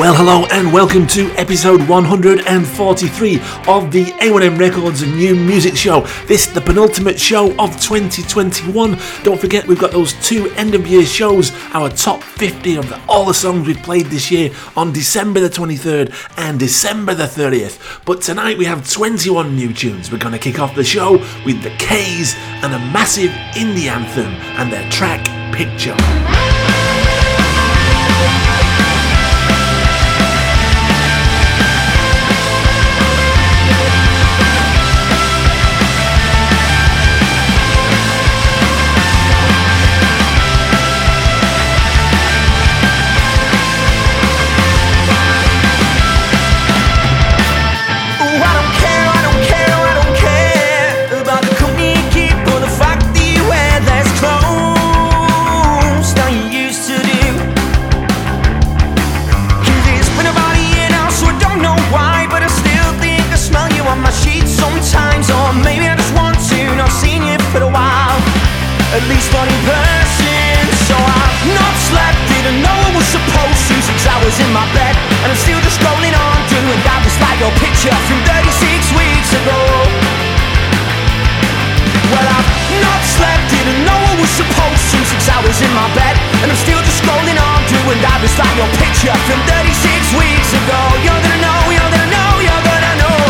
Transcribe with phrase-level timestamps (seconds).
[0.00, 3.34] Well, hello and welcome to episode 143
[3.68, 6.06] of the A1M Records New Music Show.
[6.26, 8.98] This the penultimate show of 2021.
[9.22, 12.98] Don't forget we've got those two end of year shows, our top 50 of the,
[13.10, 18.02] all the songs we've played this year on December the 23rd and December the 30th.
[18.06, 20.10] But tonight we have 21 new tunes.
[20.10, 24.32] We're going to kick off the show with the K's and a massive indie anthem
[24.58, 26.59] and their track Picture.
[88.40, 90.80] Like your picture from 36 weeks ago.
[91.04, 93.20] You're gonna know, you're gonna know, you're gonna know.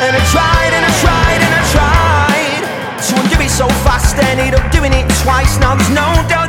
[0.00, 2.62] And I tried and I tried and I tried.
[3.04, 5.58] To undo it so fast, ended up doing it twice.
[5.58, 6.39] Now there's no doubt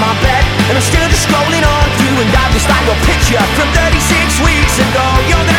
[0.00, 2.48] my bed, and I'm still just scrolling on, doing that.
[2.56, 5.06] just like your picture from 36 weeks ago.
[5.28, 5.49] You're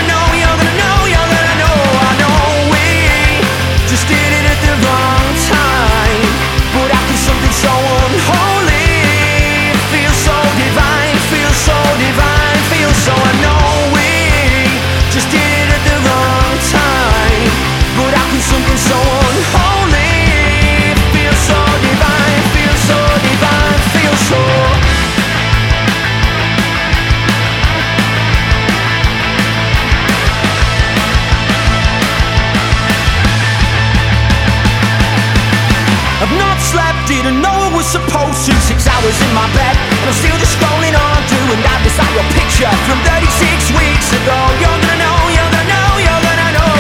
[42.62, 44.38] beside from 36 weeks ago.
[44.62, 46.78] You're gonna know, you're gonna know, you're gonna know.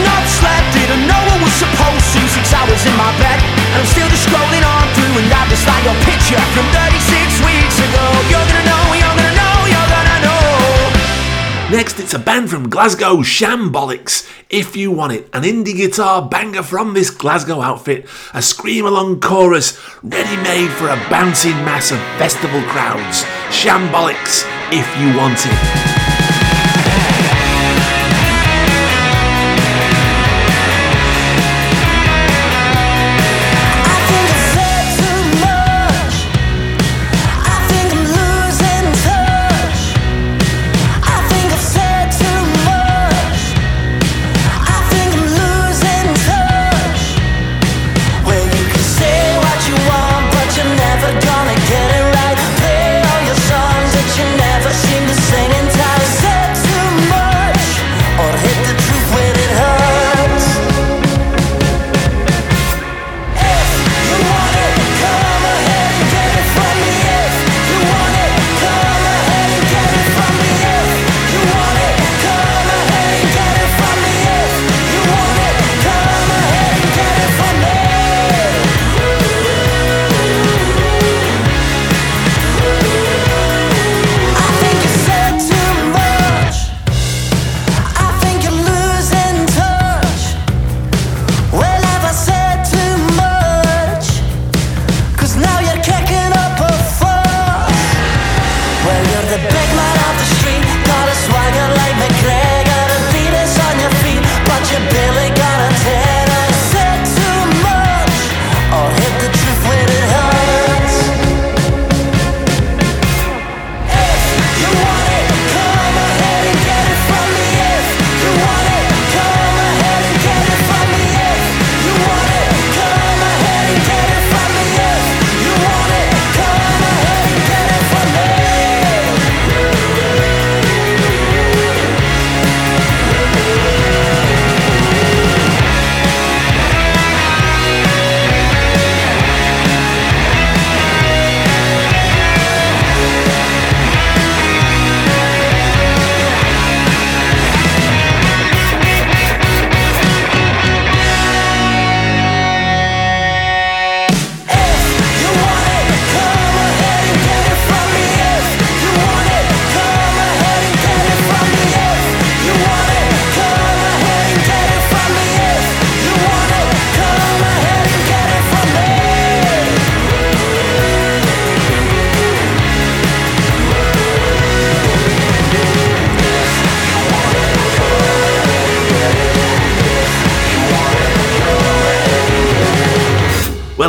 [0.00, 3.86] Not slept, didn't know I was supposed to Six hours in my bed, and I'm
[3.86, 8.06] still just scrolling on Doing that beside your picture from 36 weeks ago.
[8.32, 11.76] You're gonna know, you're gonna know, you're gonna know.
[11.76, 14.26] Next, it's a band from Glasgow, Shambolics.
[14.48, 19.20] If You Want It, an indie guitar banger from this Glasgow outfit, a scream along
[19.20, 23.24] chorus ready made for a bouncing mass of festival crowds.
[23.50, 25.93] Shambolics, If You Want It.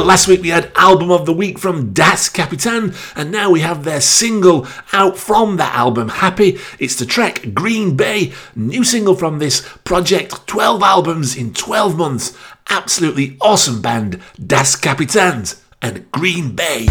[0.06, 3.84] Last week we had Album of the Week from Das Kapitan, and now we have
[3.84, 6.60] their single out from that album, Happy.
[6.80, 12.38] It's the track Green Bay, new single from this project, 12 albums in 12 months.
[12.70, 16.88] Absolutely awesome band, Das Kapitans and Green Bay.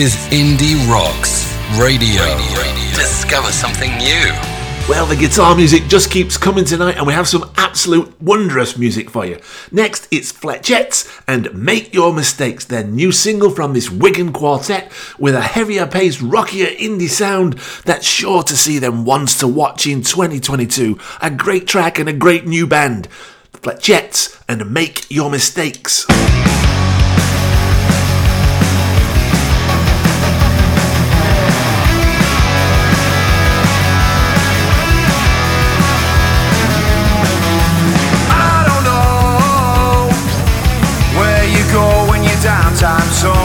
[0.00, 2.24] Is Indie Rocks Radio.
[2.94, 4.32] Discover something new.
[4.88, 9.10] Well, the guitar music just keeps coming tonight, and we have some absolute wondrous music
[9.10, 9.38] for you.
[9.70, 15.34] Next, it's Fletchettes and Make Your Mistakes, their new single from this Wigan quartet with
[15.34, 20.00] a heavier paced, rockier indie sound that's sure to see them once to watch in
[20.00, 20.98] 2022.
[21.20, 23.06] A great track and a great new band.
[23.52, 26.06] Fletchettes and Make Your Mistakes.
[42.80, 43.00] You're.
[43.12, 43.39] So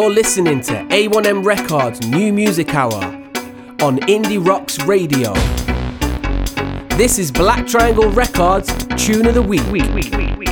[0.00, 3.02] You're listening to A1M Records New Music Hour
[3.82, 5.32] on Indie Rocks Radio.
[6.96, 9.60] This is Black Triangle Records Tune of the Week.
[9.72, 10.48] week, week, week.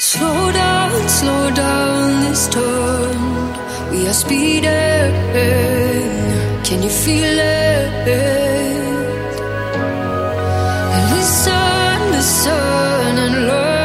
[0.00, 3.92] Slow down, slow down this turn.
[3.92, 4.64] We are speeding.
[6.64, 8.08] Can you feel it?
[11.12, 13.75] Listen, listen, and learn.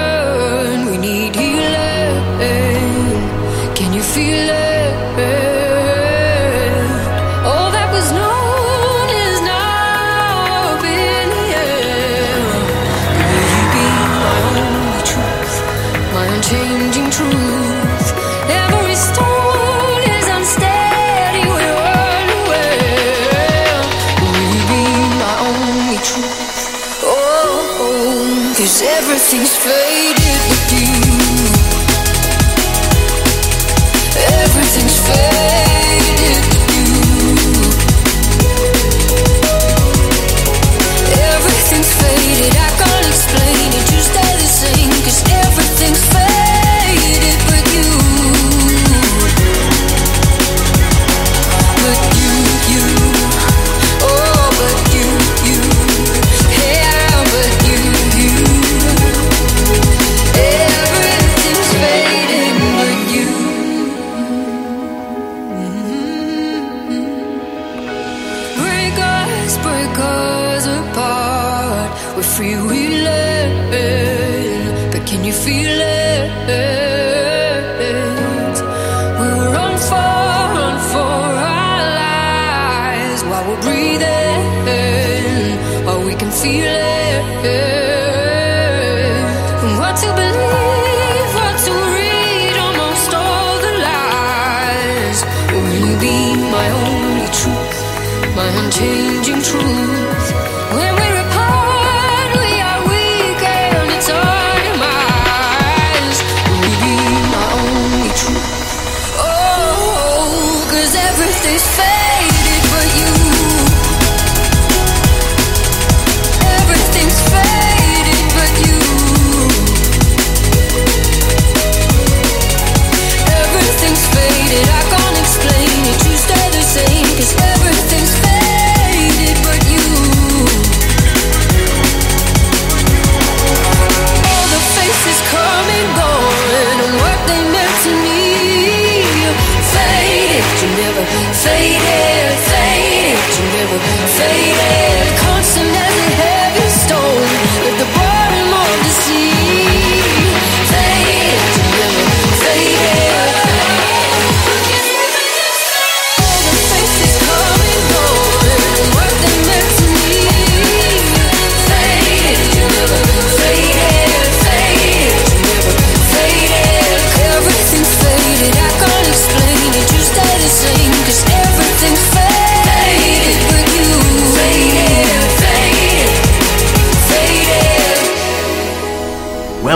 [86.41, 86.80] feel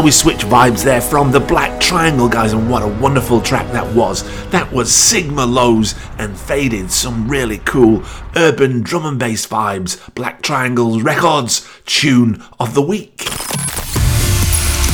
[0.06, 3.96] we switch vibes there from the Black Triangle guys, and what a wonderful track that
[3.96, 4.22] was.
[4.52, 8.04] That was Sigma Lowes and Faded, some really cool
[8.36, 10.14] urban drum and bass vibes.
[10.14, 13.24] Black Triangle's Records tune of the week.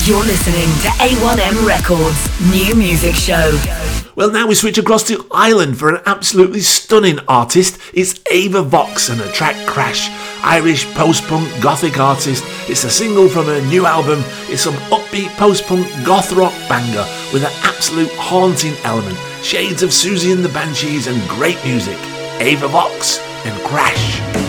[0.05, 3.80] You're listening to A1M Records New Music Show.
[4.21, 7.79] Well, now we switch across to Ireland for an absolutely stunning artist.
[7.91, 10.09] It's Ava Vox and her track Crash.
[10.43, 12.43] Irish post punk gothic artist.
[12.69, 14.19] It's a single from her new album.
[14.47, 19.17] It's some upbeat post punk goth rock banger with an absolute haunting element.
[19.41, 21.97] Shades of Siouxsie and the Banshees and great music.
[22.39, 24.40] Ava Vox and Crash.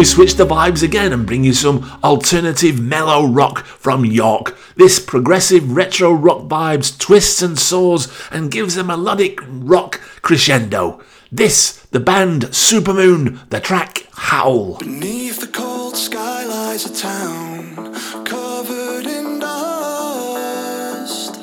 [0.00, 4.56] We switch the vibes again and bring you some alternative mellow rock from York.
[4.74, 11.02] This progressive retro rock vibes twists and soars and gives a melodic rock crescendo.
[11.30, 14.78] This, the band Supermoon, the track Howl.
[14.78, 21.34] Beneath the cold sky lies a town covered in dust.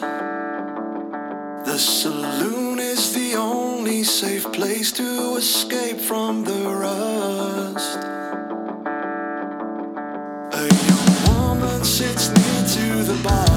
[1.64, 8.18] The saloon is the only safe place to escape from the rust.
[10.58, 13.57] A young woman sits near to the bar.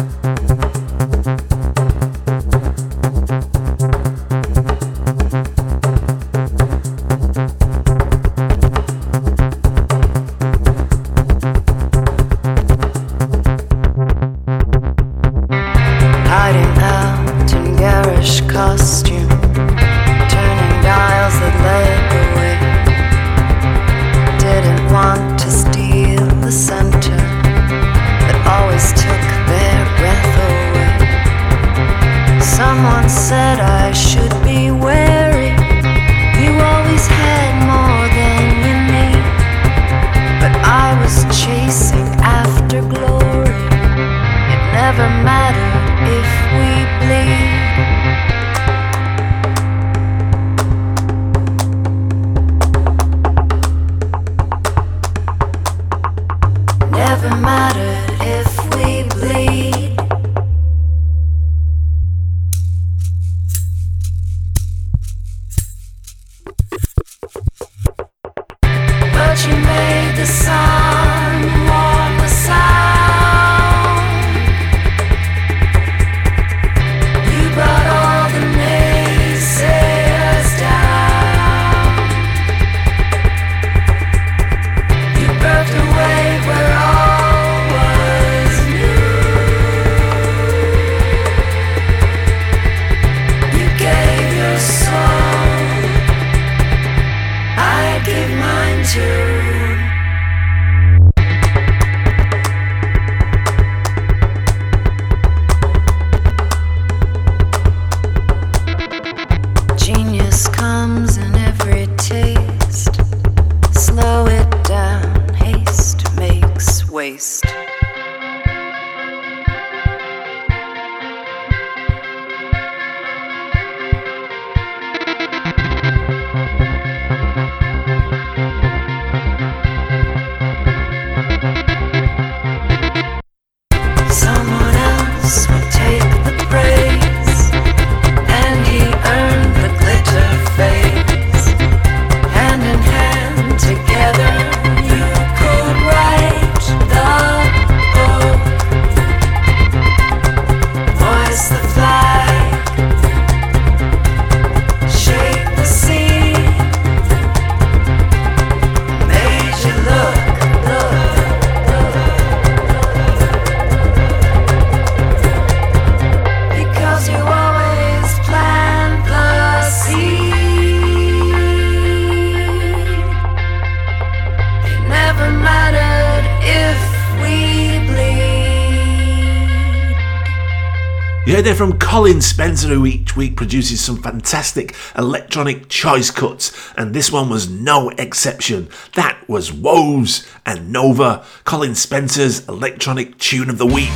[181.41, 186.51] You heard there from Colin Spencer, who each week produces some fantastic electronic choice cuts,
[186.77, 188.69] and this one was no exception.
[188.93, 193.89] That was Woves and Nova, Colin Spencer's electronic tune of the week.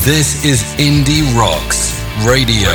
[0.00, 2.72] This is Indie Rocks Radio.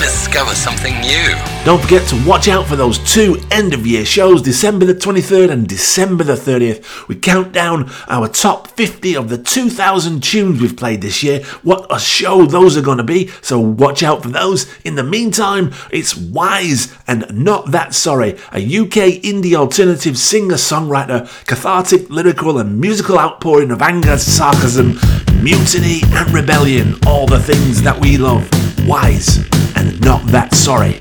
[0.00, 1.53] Discover something new.
[1.64, 5.50] Don't forget to watch out for those two end of year shows, December the 23rd
[5.50, 7.08] and December the 30th.
[7.08, 11.42] We count down our top 50 of the 2000 tunes we've played this year.
[11.62, 14.70] What a show those are going to be, so watch out for those.
[14.82, 21.26] In the meantime, it's WYSE and Not That Sorry, a UK indie alternative singer songwriter,
[21.46, 24.98] cathartic, lyrical, and musical outpouring of anger, sarcasm,
[25.42, 26.98] mutiny, and rebellion.
[27.06, 28.50] All the things that we love.
[28.86, 29.48] WYSE
[29.78, 31.00] and Not That Sorry.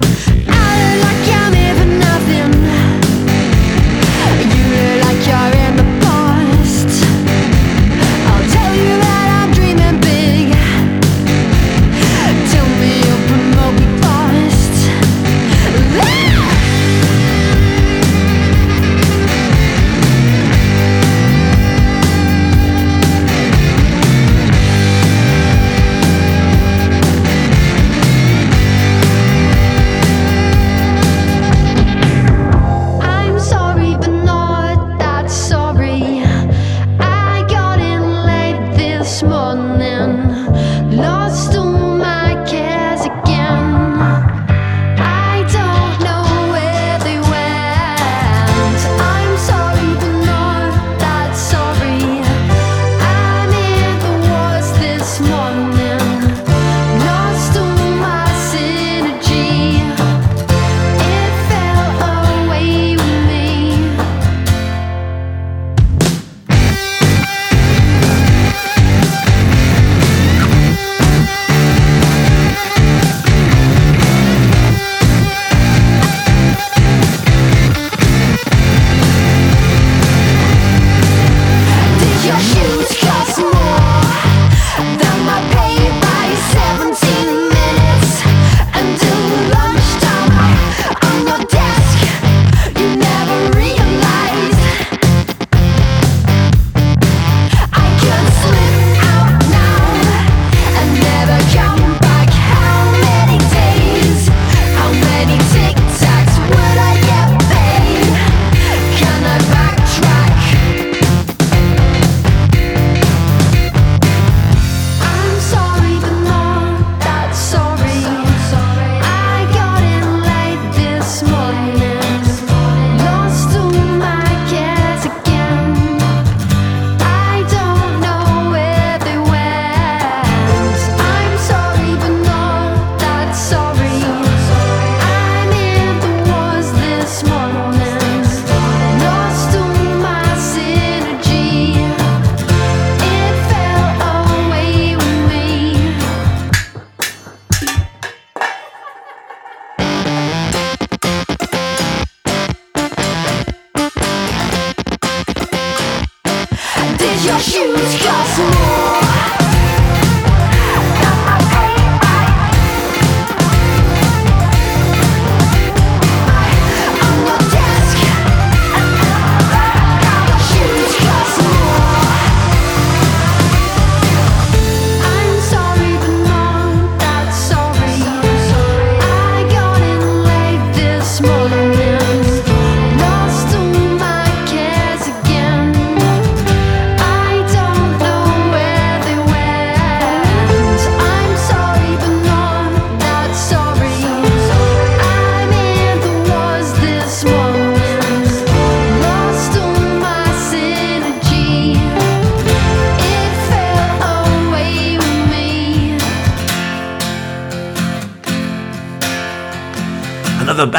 [0.00, 1.63] Thank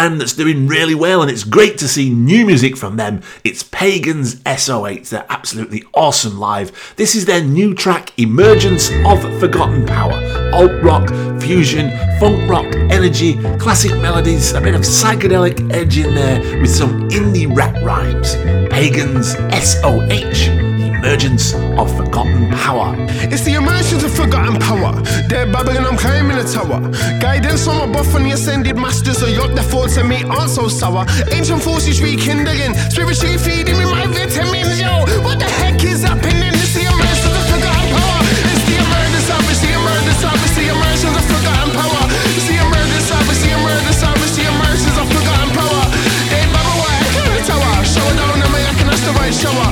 [0.06, 3.24] band that's doing really well, and it's great to see new music from them.
[3.44, 5.10] It's Pagans SOH.
[5.10, 6.94] They're absolutely awesome live.
[6.96, 10.14] This is their new track, Emergence of Forgotten Power.
[10.54, 11.10] Alt rock,
[11.42, 11.90] fusion,
[12.20, 17.48] funk rock, energy, classic melodies, a bit of psychedelic edge in there with some indie
[17.56, 18.36] rap rhymes.
[18.70, 20.75] Pagans SOH.
[21.06, 22.98] Emergence of Forgotten Power.
[23.30, 24.90] It's the emergence of forgotten power.
[25.30, 26.82] They're babbling, I'm climbing the tower.
[27.22, 29.22] Guidance on from above from the ascended masters.
[29.22, 31.06] A yacht, the thoughts of me aren't so sour.
[31.30, 34.82] Ancient forces rekindling, spiritually feeding me my vitamins.
[34.82, 36.50] Yo, what the heck is happening?
[36.58, 38.18] It's the emergence of forgotten power.
[38.50, 42.04] It's the emergence of, it's the emergence of, it's the emergence of forgotten power.
[42.34, 45.86] It's the emergence of, it's the emergence of, it's the emergence of forgotten power.
[46.34, 47.74] They babble while I climb the tower.
[47.86, 49.70] Shower down on me, I can ask the right shower.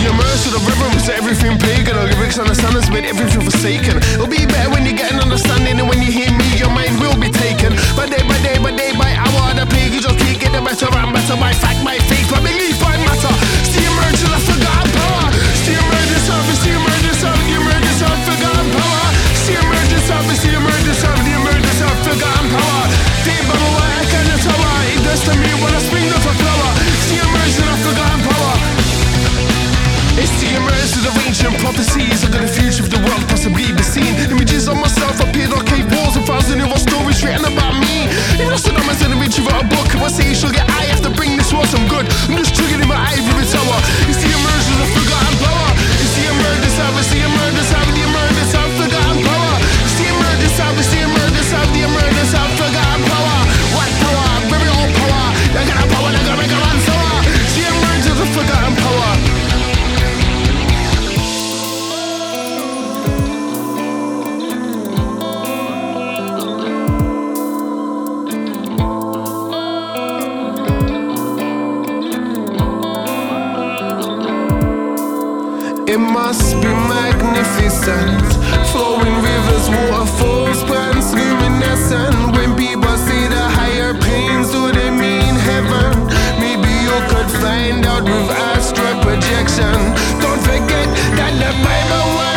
[0.00, 1.92] It's the immersion of rhythms, everything pagan.
[1.92, 4.00] The lyrics understand has made everything forsaken.
[4.16, 6.96] It'll be better when you get an understanding, and when you hear me, your mind
[7.04, 7.76] will be taken.
[7.92, 11.12] By day by day, by day by hour, the pagans just keep getting better and
[11.12, 11.36] better.
[11.36, 13.28] By fact, by faith, by belief, by matter.
[13.76, 14.19] The emergence
[31.02, 32.24] the of ancient prophecies.
[32.24, 34.12] Look at the future of the world possibly be seen.
[34.30, 38.08] Images of myself appeared on cave walls A thousand old stories written about me.
[38.36, 39.88] If Nostradamus in the reach wrote a book.
[39.96, 42.06] I say sugar I have to bring this world some good.
[42.28, 43.78] I'm just triggered in my ivory tower.
[44.08, 45.29] It's the emergence of forgotten
[87.78, 89.74] out with astral projection.
[90.20, 92.29] Don't forget that the Bible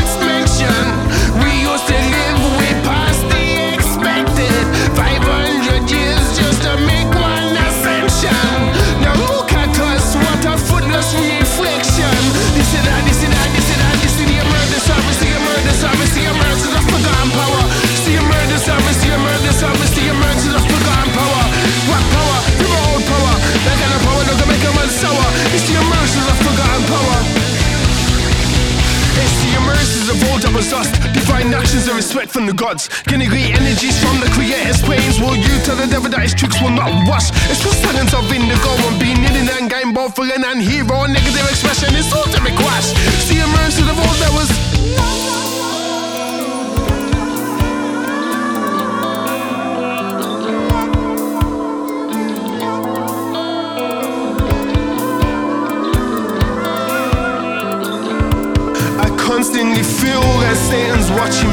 [30.61, 30.93] dust.
[31.13, 32.89] Divine actions and respect from the gods.
[33.03, 35.19] Getting great energies from the creator's planes.
[35.19, 37.31] Will you tell the devil that his tricks will not wash?
[37.49, 41.05] It's just silence of indigo and being in and game, both villain and hero.
[41.07, 42.93] Negative expression is ultimate quash.
[43.17, 45.32] It's the emergence of all that was.
[61.15, 61.52] Watching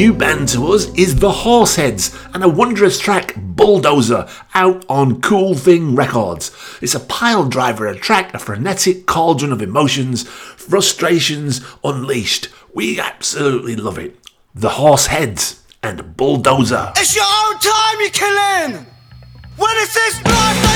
[0.00, 5.20] new band to us is The Horse Heads and a wondrous track, Bulldozer, out on
[5.20, 6.50] Cool Thing Records.
[6.80, 12.48] It's a pile driver, a track, a frenetic cauldron of emotions, frustrations unleashed.
[12.72, 14.16] We absolutely love it.
[14.54, 16.94] The Horse Heads and Bulldozer.
[16.96, 18.86] It's your own time you're killing.
[19.58, 20.69] When is this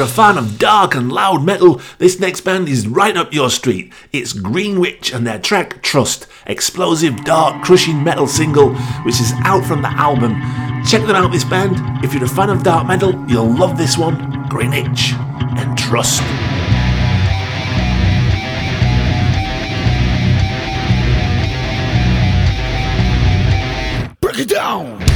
[0.00, 3.50] you're a fan of dark and loud metal, this next band is right up your
[3.50, 3.92] street.
[4.14, 8.74] It's Greenwich and their track Trust, explosive, dark, crushing metal single,
[9.04, 10.40] which is out from the album.
[10.86, 11.76] Check them out, this band.
[12.02, 15.12] If you're a fan of dark metal, you'll love this one Greenwich
[15.58, 16.22] and Trust.
[24.22, 25.09] Break it down.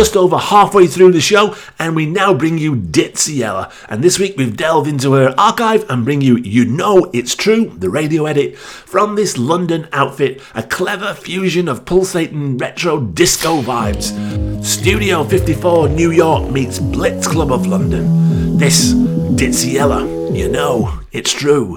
[0.00, 3.70] Just over halfway through the show, and we now bring you Ditsea Yella.
[3.86, 7.66] And this week we've delved into her archive and bring you You Know It's True,
[7.76, 14.64] the radio edit from this London outfit, a clever fusion of pulsating retro disco vibes.
[14.64, 18.56] Studio 54 New York meets Blitz Club of London.
[18.56, 21.76] This Ditsea Yella, You Know It's True.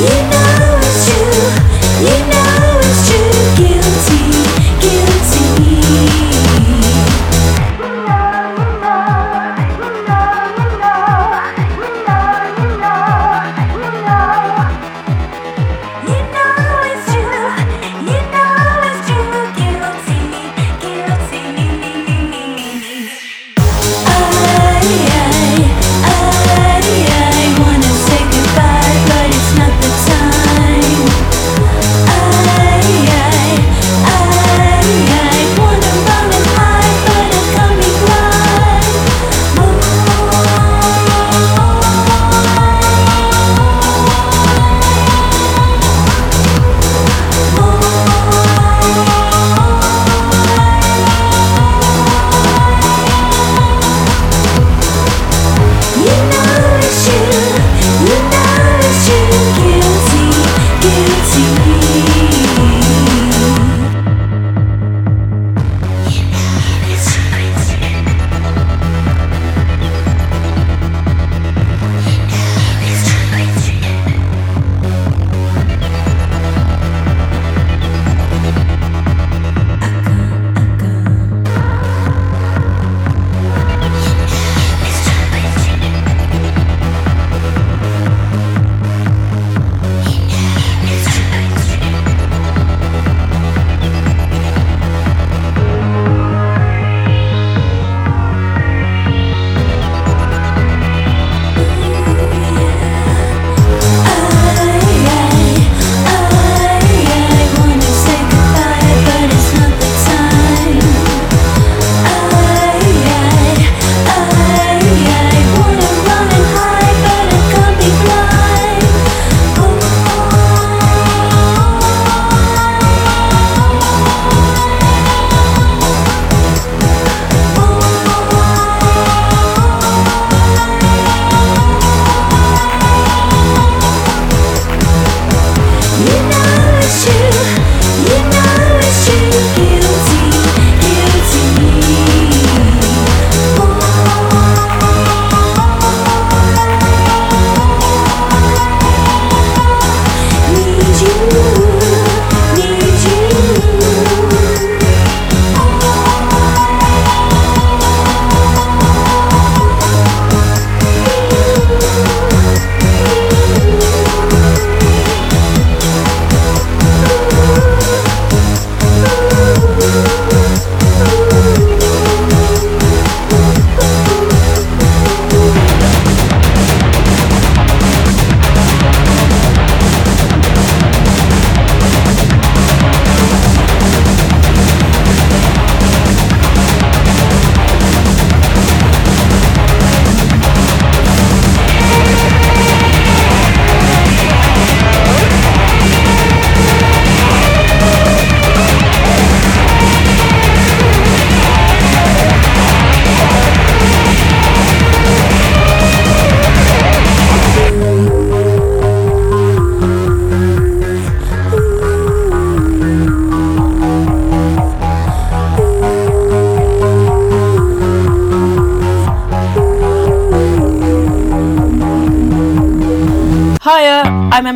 [0.00, 0.28] I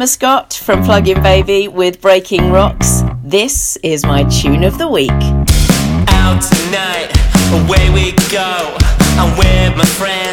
[0.03, 3.05] Emma Scott from Plug In Baby with Breaking Rocks.
[3.23, 5.13] This is my tune of the week.
[6.09, 7.15] out tonight.
[7.63, 8.77] Away we go.
[9.15, 10.32] I'm with my friends,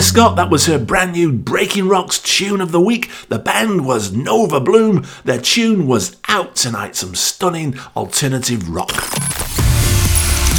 [0.00, 0.36] Emma Scott.
[0.36, 3.10] That was her brand new Breaking Rocks tune of the week.
[3.28, 5.04] The band was Nova Bloom.
[5.26, 6.96] Their tune was out tonight.
[6.96, 8.90] Some stunning alternative rock.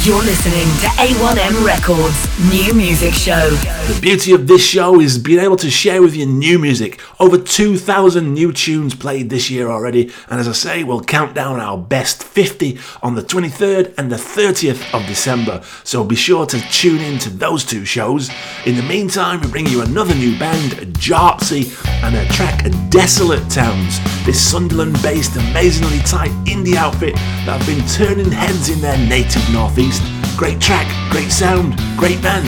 [0.04, 3.50] You're listening to A1M Records New Music Show.
[3.50, 7.00] The beauty of this show is being able to share with you new music.
[7.20, 11.60] Over 2,000 new tunes played this year already, and as I say, we'll count down
[11.60, 15.62] our best 50 on the 23rd and the 30th of December.
[15.84, 18.28] So be sure to tune in to those two shows.
[18.66, 21.72] In the meantime, we bring you another new band, Jarpsy,
[22.02, 24.00] and their track Desolate Towns.
[24.26, 29.48] This Sunderland based, amazingly tight indie outfit that have been turning heads in their native
[29.52, 29.91] northeast.
[30.36, 32.46] Great track, great sound, great band.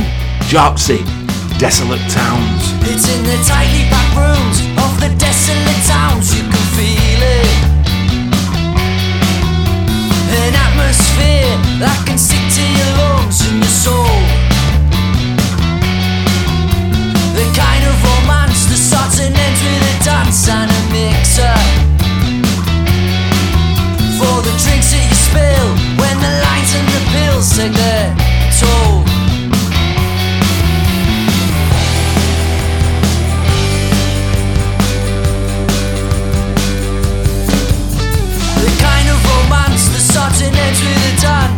[0.51, 1.01] Jarpsy,
[1.59, 2.63] Desolate Towns.
[2.91, 6.35] It's in the tightly packed rooms of the desolate towns.
[6.35, 7.51] You can feel it.
[10.35, 14.21] An atmosphere that can stick to your lungs and your soul.
[17.39, 21.57] The kind of romance that starts and ends with a dance and a mixer.
[24.19, 25.94] For the drinks that you spill
[26.77, 28.15] and the pills take their
[28.59, 29.05] toll.
[38.63, 41.54] The kind of romance that starts and ends with a dance.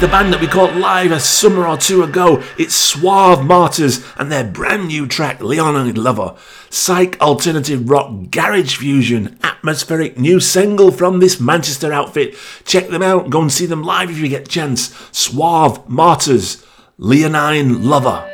[0.00, 2.42] The band that we caught live a summer or two ago.
[2.58, 6.34] It's Suave Martyrs and their brand new track, "Leonine Lover.
[6.68, 12.36] Psych alternative rock, garage fusion, atmospheric new single from this Manchester outfit.
[12.66, 13.30] Check them out.
[13.30, 14.90] Go and see them live if you get a chance.
[15.10, 16.58] Suave Martyrs,
[16.98, 18.24] Leonine Lover.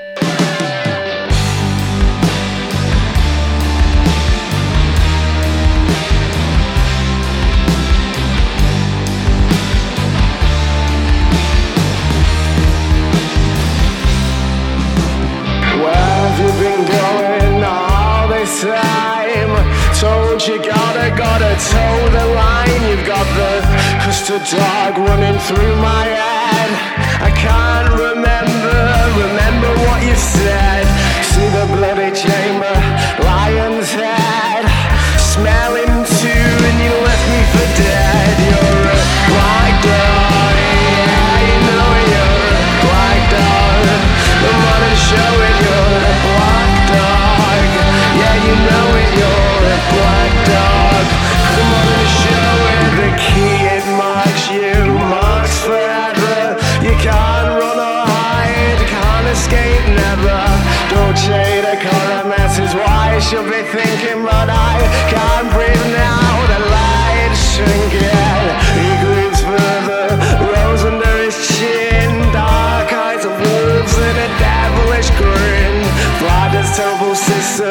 [25.10, 26.09] running through my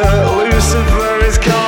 [0.02, 1.59] Lucifer is coming.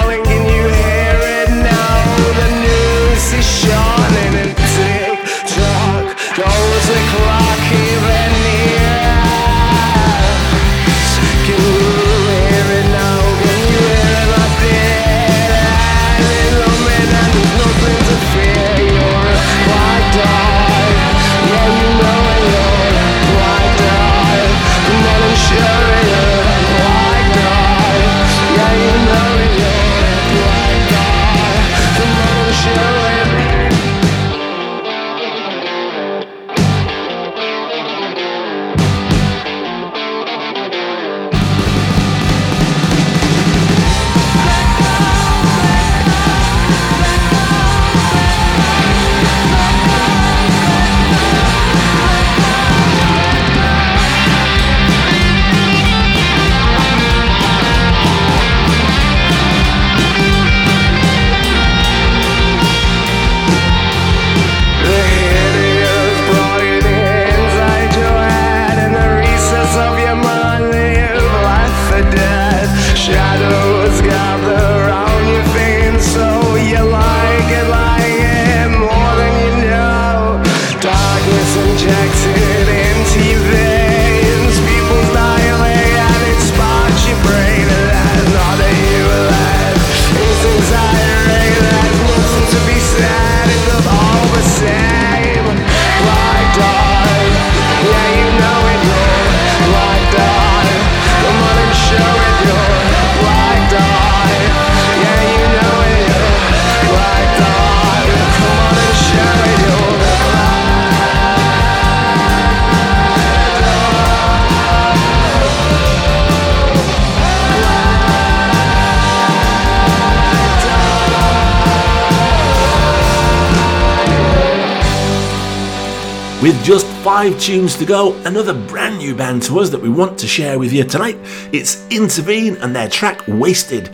[127.14, 128.16] five tunes to go.
[128.24, 131.18] Another brand new band to us that we want to share with you tonight.
[131.52, 133.90] It's Intervene and their track Wasted,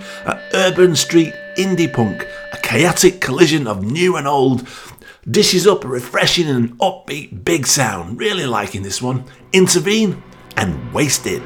[0.54, 4.68] urban street indie punk, a chaotic collision of new and old.
[5.28, 8.20] Dishes up a refreshing and upbeat big sound.
[8.20, 9.24] Really liking this one.
[9.52, 10.22] Intervene
[10.56, 11.42] and Wasted.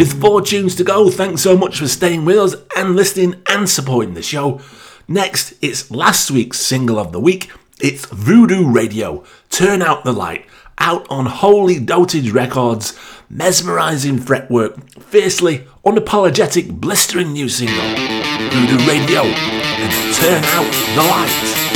[0.00, 3.68] With four tunes to go, thanks so much for staying with us and listening and
[3.68, 4.58] supporting the show.
[5.06, 7.50] Next, it's last week's single of the week.
[7.82, 10.46] It's Voodoo Radio, Turn Out the Light,
[10.78, 12.98] out on Holy Dotage Records.
[13.28, 17.76] Mesmerizing fretwork, fiercely unapologetic, blistering new single.
[17.76, 21.69] Voodoo Radio, and Turn Out the Light.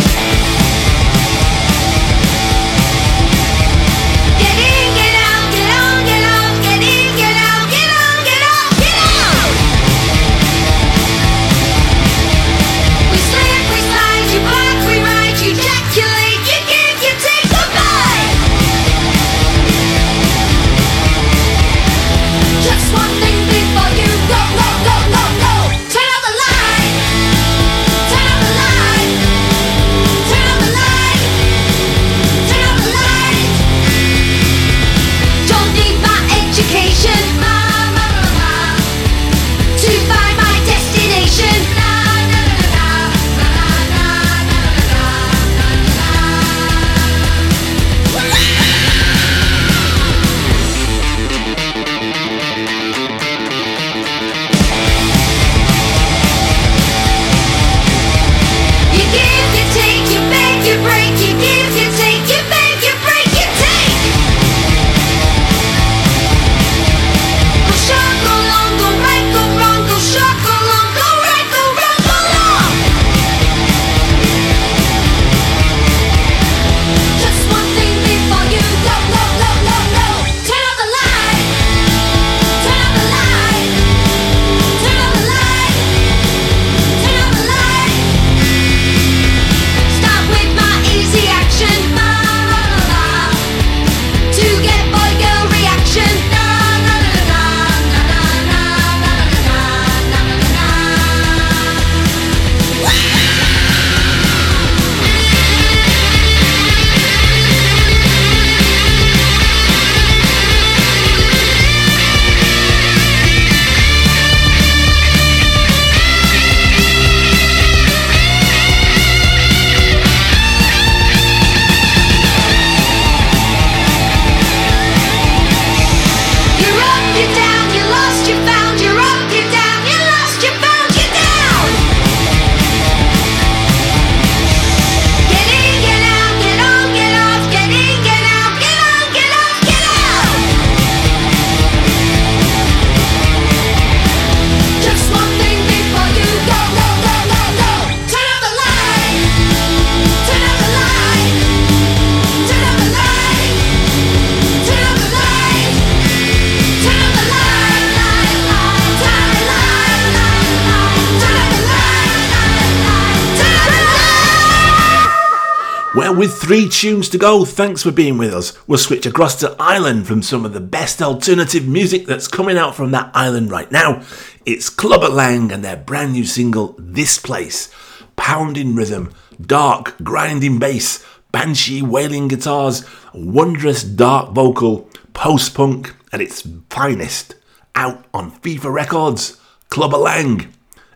[166.85, 168.53] tunes to go, thanks for being with us.
[168.69, 172.75] We'll switch across to Ireland from some of the best alternative music that's coming out
[172.75, 174.03] from that island right now.
[174.45, 177.73] It's Klubber Lang and their brand new single, This Place.
[178.17, 186.47] Pounding rhythm, dark, grinding bass, banshee wailing guitars, wondrous dark vocal, post punk at its
[186.69, 187.35] finest.
[187.75, 190.53] Out on FIFA Records, Klubber Lang,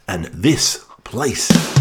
[0.07, 1.78] and this place.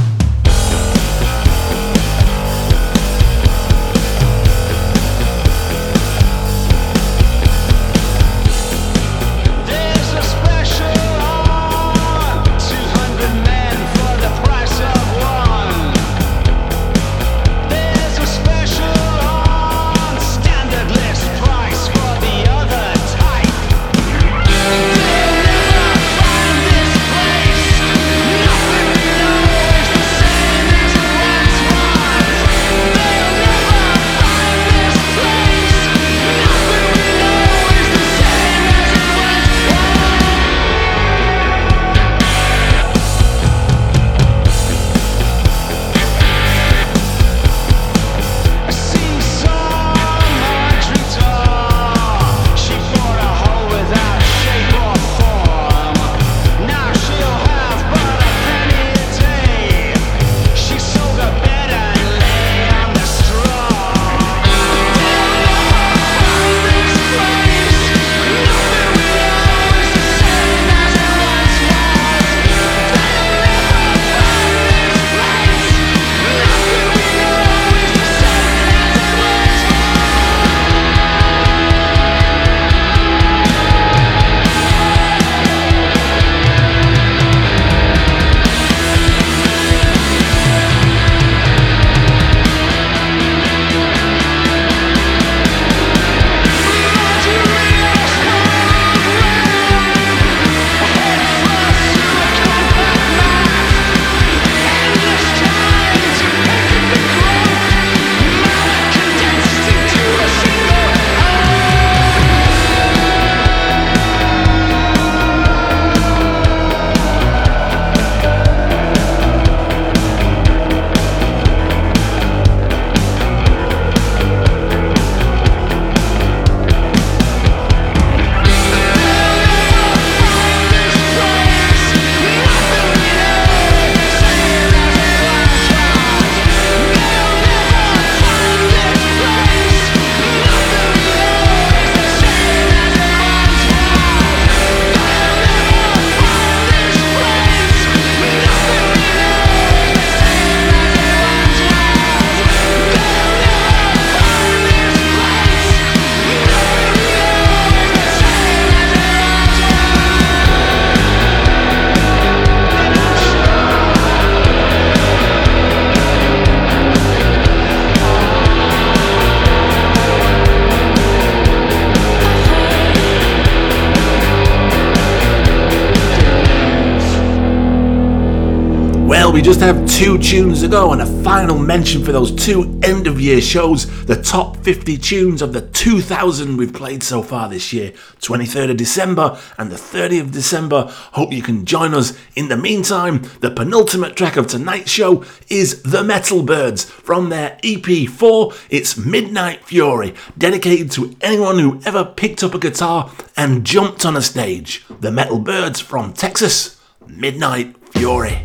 [179.47, 183.21] Just have two tunes to go and a final mention for those two end of
[183.21, 184.05] year shows.
[184.05, 188.77] The top 50 tunes of the 2000 we've played so far this year, 23rd of
[188.77, 190.93] December and the 30th of December.
[191.13, 192.11] Hope you can join us.
[192.35, 197.57] In the meantime, the penultimate track of tonight's show is The Metal Byrds from their
[197.63, 198.67] EP4.
[198.69, 204.17] It's Midnight Fury, dedicated to anyone who ever picked up a guitar and jumped on
[204.17, 204.85] a stage.
[204.99, 208.41] The Metal Byrds from Texas, Midnight Fury.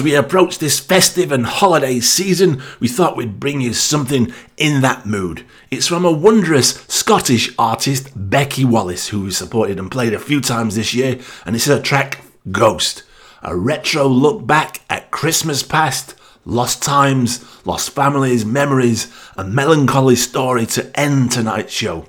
[0.00, 4.80] As we approach this festive and holiday season, we thought we'd bring you something in
[4.80, 5.44] that mood.
[5.70, 10.40] It's from a wondrous Scottish artist, Becci Wallace, who we supported and played a few
[10.40, 13.02] times this year, and it's her track Ghost,
[13.42, 16.14] a retro look back at Christmas past,
[16.46, 22.06] lost times, lost families, memories, a melancholy story to end tonight's show.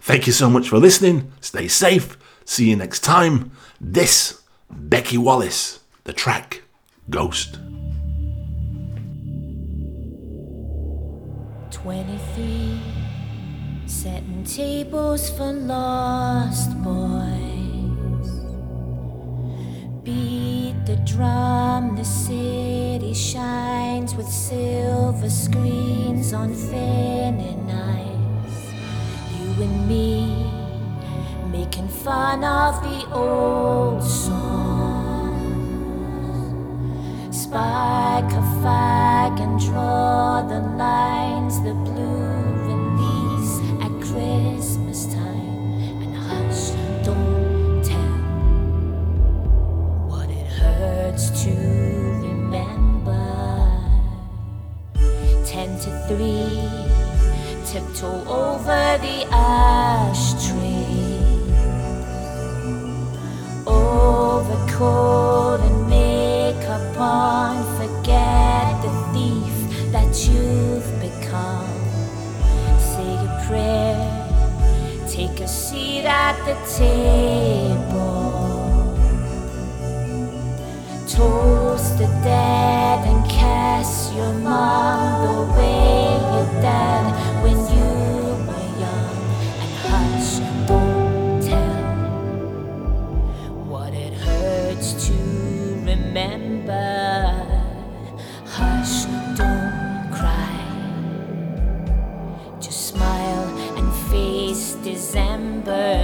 [0.00, 1.30] Thank you so much for listening.
[1.42, 2.16] Stay safe.
[2.46, 3.50] See you next time.
[3.78, 4.40] This,
[4.72, 6.62] Becci Wallace, the track
[7.10, 7.58] Ghost.
[11.70, 12.80] 23
[13.84, 18.30] setting tables for lost boys.
[20.02, 28.72] Beat the drum the city shines with silver screens on thinning ice.
[29.36, 30.50] You and me
[31.52, 34.93] making fun of the old songs
[37.34, 42.30] spike a fag and draw the lines, the blue
[42.70, 46.02] release at Christmas time.
[46.04, 46.70] And hush,
[47.04, 48.18] don't tell
[50.08, 51.50] what it hurts to
[52.22, 53.26] remember.
[55.44, 56.70] Ten to three,
[57.66, 60.84] tiptoe over the ashtray.
[63.66, 65.73] Over cold
[66.74, 69.56] and makeup on, forget the thief
[69.92, 71.80] that you've become.
[72.78, 74.02] Say a prayer,
[75.08, 78.32] take a seat at the table.
[81.08, 87.04] Toast the dead and kiss your mom the way your dad
[87.42, 87.90] when you
[88.48, 89.16] were young.
[89.62, 90.30] And hush,
[90.66, 91.84] don't tell
[93.64, 95.14] what it hurts to
[95.84, 96.43] remember.
[98.46, 99.04] Hush,
[99.36, 100.56] don't cry.
[102.60, 106.03] Just smile and face December